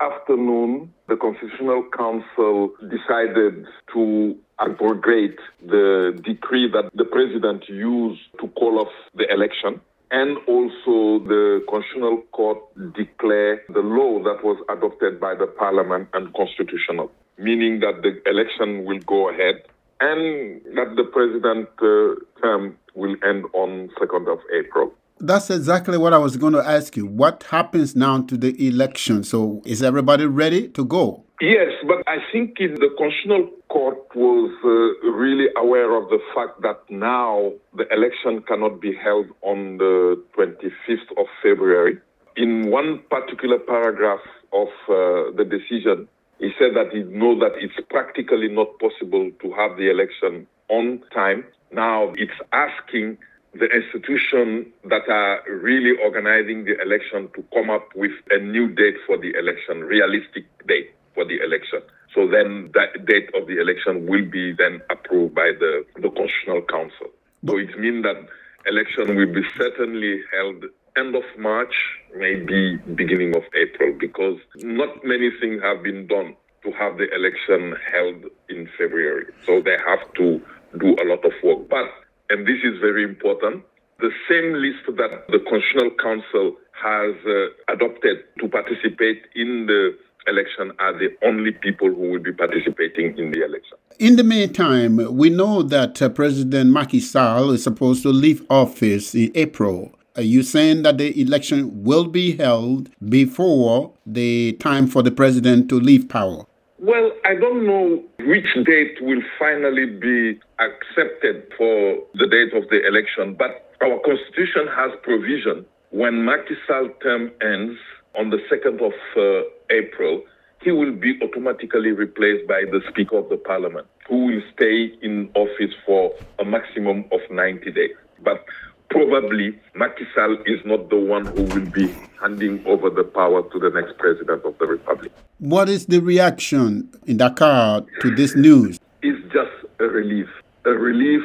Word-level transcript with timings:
afternoon, 0.00 0.92
the 1.08 1.16
Constitutional 1.16 1.84
Council 1.96 2.72
decided 2.88 3.66
to 3.92 4.36
abrogate 4.58 5.38
the 5.66 6.20
decree 6.24 6.70
that 6.72 6.90
the 6.94 7.04
president 7.04 7.68
used 7.68 8.20
to 8.40 8.48
call 8.48 8.80
off 8.80 8.92
the 9.14 9.30
election. 9.32 9.80
And 10.10 10.38
also, 10.48 11.24
the 11.24 11.64
Constitutional 11.70 12.22
Court 12.32 12.58
declared 12.94 13.60
the 13.68 13.80
law 13.80 14.18
that 14.24 14.42
was 14.42 14.58
adopted 14.68 15.20
by 15.20 15.34
the 15.34 15.46
Parliament 15.46 16.08
unconstitutional, 16.14 17.12
meaning 17.38 17.80
that 17.80 18.02
the 18.02 18.20
election 18.28 18.84
will 18.84 18.98
go 19.00 19.30
ahead 19.30 19.62
and 20.00 20.62
that 20.74 20.96
the 20.96 21.04
president 21.12 21.68
uh, 21.80 22.40
term 22.42 22.76
will 22.94 23.14
end 23.22 23.44
on 23.52 23.90
2nd 24.00 24.32
of 24.32 24.38
April. 24.52 24.92
That's 25.20 25.50
exactly 25.50 25.98
what 25.98 26.14
I 26.14 26.18
was 26.18 26.38
going 26.38 26.54
to 26.54 26.66
ask 26.66 26.96
you. 26.96 27.04
What 27.04 27.42
happens 27.50 27.94
now 27.94 28.22
to 28.22 28.36
the 28.38 28.54
election? 28.66 29.22
So, 29.22 29.60
is 29.66 29.82
everybody 29.82 30.24
ready 30.24 30.68
to 30.68 30.84
go? 30.84 31.24
Yes, 31.42 31.72
but 31.86 32.02
I 32.06 32.18
think 32.32 32.56
the 32.58 32.90
Constitutional 32.98 33.50
Court 33.68 33.98
was 34.14 34.50
uh, 34.64 35.08
really 35.10 35.48
aware 35.56 35.94
of 35.94 36.08
the 36.08 36.18
fact 36.34 36.62
that 36.62 36.80
now 36.88 37.52
the 37.76 37.86
election 37.92 38.42
cannot 38.48 38.80
be 38.80 38.94
held 38.94 39.26
on 39.42 39.78
the 39.78 40.22
25th 40.36 41.18
of 41.18 41.26
February. 41.42 41.98
In 42.36 42.70
one 42.70 43.02
particular 43.10 43.58
paragraph 43.58 44.20
of 44.52 44.68
uh, 44.88 45.36
the 45.36 45.44
decision, 45.44 46.08
he 46.38 46.50
said 46.58 46.74
that 46.74 46.92
he 46.92 47.02
knows 47.02 47.40
that 47.40 47.52
it's 47.56 47.74
practically 47.90 48.48
not 48.48 48.78
possible 48.78 49.30
to 49.42 49.52
have 49.52 49.76
the 49.76 49.90
election 49.90 50.46
on 50.68 51.02
time. 51.12 51.44
Now 51.72 52.12
it's 52.16 52.32
asking 52.52 53.18
the 53.52 53.66
institutions 53.66 54.66
that 54.84 55.08
are 55.08 55.42
really 55.48 55.92
organizing 56.02 56.64
the 56.64 56.80
election 56.80 57.28
to 57.34 57.44
come 57.52 57.70
up 57.70 57.88
with 57.94 58.12
a 58.30 58.38
new 58.38 58.68
date 58.68 58.96
for 59.06 59.18
the 59.18 59.32
election, 59.38 59.82
realistic 59.84 60.46
date 60.66 60.94
for 61.14 61.24
the 61.24 61.42
election. 61.42 61.82
So 62.14 62.28
then 62.28 62.70
that 62.74 63.06
date 63.06 63.30
of 63.34 63.46
the 63.46 63.60
election 63.60 64.06
will 64.06 64.24
be 64.24 64.52
then 64.52 64.80
approved 64.90 65.34
by 65.34 65.52
the, 65.58 65.84
the 65.96 66.10
Constitutional 66.10 66.62
Council. 66.62 67.08
So 67.46 67.58
it 67.58 67.78
means 67.78 68.04
that 68.04 68.26
election 68.66 69.16
will 69.16 69.32
be 69.32 69.42
certainly 69.56 70.22
held 70.32 70.64
end 70.96 71.14
of 71.14 71.24
March, 71.38 71.74
maybe 72.16 72.76
beginning 72.94 73.36
of 73.36 73.42
April, 73.54 73.96
because 73.98 74.38
not 74.56 75.04
many 75.04 75.30
things 75.40 75.62
have 75.62 75.82
been 75.82 76.06
done 76.06 76.36
to 76.64 76.72
have 76.72 76.98
the 76.98 77.08
election 77.14 77.74
held 77.90 78.24
in 78.48 78.68
February. 78.76 79.26
So 79.46 79.62
they 79.62 79.76
have 79.86 80.12
to 80.14 80.42
do 80.78 80.96
a 81.02 81.04
lot 81.04 81.24
of 81.24 81.32
work. 81.42 81.68
But, 81.68 81.86
and 82.30 82.46
this 82.46 82.58
is 82.64 82.78
very 82.80 83.04
important, 83.04 83.64
the 83.98 84.10
same 84.28 84.54
list 84.54 84.86
that 84.96 85.26
the 85.28 85.40
Constitutional 85.40 85.90
Council 86.02 86.56
has 86.72 87.14
uh, 87.26 87.72
adopted 87.72 88.18
to 88.40 88.48
participate 88.48 89.22
in 89.34 89.66
the 89.66 89.90
election 90.26 90.72
are 90.78 90.98
the 90.98 91.08
only 91.26 91.50
people 91.50 91.88
who 91.88 92.12
will 92.12 92.20
be 92.22 92.32
participating 92.32 93.16
in 93.18 93.30
the 93.30 93.44
election. 93.44 93.76
In 93.98 94.16
the 94.16 94.24
meantime, 94.24 94.96
we 95.14 95.28
know 95.28 95.62
that 95.62 96.00
uh, 96.00 96.08
President 96.08 96.70
Macky 96.70 97.00
Sall 97.00 97.50
is 97.50 97.62
supposed 97.62 98.02
to 98.04 98.10
leave 98.10 98.44
office 98.48 99.14
in 99.14 99.30
April. 99.34 99.92
Are 100.16 100.22
you 100.22 100.42
saying 100.42 100.82
that 100.82 100.98
the 100.98 101.18
election 101.20 101.84
will 101.84 102.06
be 102.06 102.36
held 102.36 102.90
before 103.08 103.92
the 104.06 104.52
time 104.54 104.86
for 104.86 105.02
the 105.02 105.10
president 105.10 105.68
to 105.70 105.78
leave 105.80 106.08
power? 106.08 106.44
Well, 106.82 107.12
I 107.26 107.34
don't 107.34 107.66
know 107.66 108.02
which 108.20 108.46
date 108.64 109.02
will 109.02 109.20
finally 109.38 109.84
be 109.84 110.40
accepted 110.58 111.52
for 111.58 111.98
the 112.14 112.26
date 112.26 112.54
of 112.54 112.70
the 112.70 112.86
election, 112.86 113.34
but 113.38 113.70
our 113.82 113.98
constitution 114.00 114.66
has 114.74 114.90
provision 115.02 115.66
when 115.90 116.24
Macky 116.24 116.54
Sall 116.66 116.88
term 117.02 117.32
ends 117.42 117.78
on 118.16 118.30
the 118.30 118.38
2nd 118.50 118.80
of 118.80 118.92
uh, 119.16 119.48
April, 119.70 120.22
he 120.62 120.70
will 120.70 120.92
be 120.92 121.18
automatically 121.22 121.90
replaced 121.92 122.48
by 122.48 122.62
the 122.70 122.80
Speaker 122.88 123.18
of 123.18 123.28
the 123.28 123.36
Parliament, 123.36 123.86
who 124.08 124.26
will 124.26 124.42
stay 124.54 124.92
in 125.02 125.28
office 125.34 125.74
for 125.84 126.12
a 126.38 126.44
maximum 126.44 127.04
of 127.12 127.20
90 127.30 127.70
days. 127.72 127.90
But 128.22 128.44
probably 128.90 129.58
Macky 129.74 130.06
Sall 130.14 130.36
is 130.46 130.60
not 130.64 130.90
the 130.90 130.96
one 130.98 131.24
who 131.26 131.44
will 131.44 131.70
be 131.70 131.88
handing 132.20 132.64
over 132.66 132.90
the 132.90 133.04
power 133.04 133.42
to 133.50 133.58
the 133.58 133.70
next 133.70 133.96
president 133.98 134.44
of 134.44 134.58
the 134.58 134.66
republic. 134.66 135.12
What 135.38 135.68
is 135.68 135.86
the 135.86 136.00
reaction 136.00 136.90
in 137.06 137.16
Dakar 137.16 137.84
to 138.00 138.14
this 138.14 138.36
news? 138.36 138.78
It's 139.02 139.22
just 139.32 139.50
a 139.78 139.84
relief, 139.84 140.28
a 140.66 140.70
relief 140.70 141.22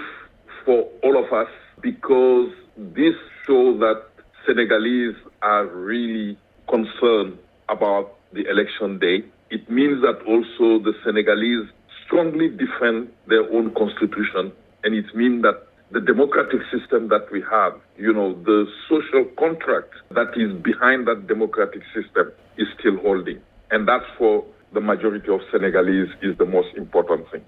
for 0.64 0.88
all 1.04 1.22
of 1.24 1.32
us 1.34 1.50
because 1.82 2.52
this 2.78 3.16
shows 3.46 3.80
that 3.80 4.04
Senegalese 4.46 5.16
are 5.42 5.66
really 5.66 6.38
concerned 6.70 7.38
about 7.70 8.16
the 8.34 8.48
election 8.50 9.00
day. 9.00 9.24
It 9.50 9.70
means 9.70 10.02
that 10.02 10.22
also 10.28 10.84
the 10.84 10.94
Senegalese 11.04 11.68
strongly 12.06 12.50
defend 12.50 13.12
their 13.28 13.52
own 13.52 13.74
constitution, 13.74 14.52
and 14.84 14.96
it 14.96 15.14
means 15.16 15.42
that 15.44 15.68
the 15.92 16.02
democratic 16.02 16.62
system 16.72 17.10
that 17.10 17.28
we 17.32 17.44
have, 17.50 17.74
you 17.98 18.12
know, 18.14 18.34
the 18.44 18.66
social 18.90 19.26
contract 19.38 19.94
that 20.12 20.34
is 20.36 20.52
behind 20.62 21.08
that 21.08 21.28
democratic 21.28 21.82
system 21.94 22.32
is 22.58 22.68
still 22.80 22.98
holding. 22.98 23.40
And 23.72 23.88
that's 23.88 24.06
for 24.18 24.44
the 24.74 24.82
majority 24.82 25.32
of 25.32 25.42
Senegalese 25.52 26.10
is 26.22 26.38
the 26.38 26.46
most 26.46 26.76
important 26.76 27.30
thing. 27.32 27.44